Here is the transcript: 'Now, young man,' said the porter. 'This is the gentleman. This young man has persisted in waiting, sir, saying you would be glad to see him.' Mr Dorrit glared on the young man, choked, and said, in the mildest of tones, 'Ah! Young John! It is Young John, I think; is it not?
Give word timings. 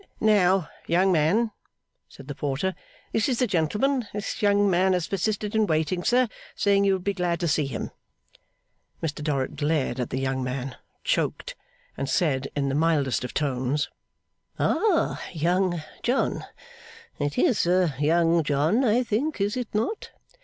'Now, 0.19 0.67
young 0.87 1.11
man,' 1.11 1.51
said 2.09 2.27
the 2.27 2.33
porter. 2.33 2.73
'This 3.13 3.29
is 3.29 3.37
the 3.37 3.45
gentleman. 3.45 4.07
This 4.13 4.41
young 4.41 4.67
man 4.67 4.93
has 4.93 5.07
persisted 5.07 5.53
in 5.53 5.67
waiting, 5.67 6.03
sir, 6.03 6.27
saying 6.55 6.85
you 6.85 6.93
would 6.93 7.03
be 7.03 7.13
glad 7.13 7.39
to 7.41 7.47
see 7.47 7.67
him.' 7.67 7.91
Mr 9.03 9.23
Dorrit 9.23 9.55
glared 9.57 9.99
on 9.99 10.07
the 10.07 10.17
young 10.17 10.43
man, 10.43 10.75
choked, 11.03 11.55
and 11.95 12.09
said, 12.09 12.47
in 12.55 12.67
the 12.67 12.73
mildest 12.73 13.23
of 13.23 13.35
tones, 13.35 13.91
'Ah! 14.57 15.21
Young 15.33 15.83
John! 16.01 16.45
It 17.19 17.37
is 17.37 17.67
Young 17.99 18.43
John, 18.43 18.83
I 18.83 19.03
think; 19.03 19.39
is 19.39 19.55
it 19.55 19.67
not? 19.71 20.09